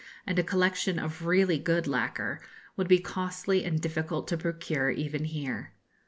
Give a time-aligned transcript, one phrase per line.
[0.25, 2.39] and a collection of really good lacquer
[2.75, 5.75] would be costly and difficult to procure even here.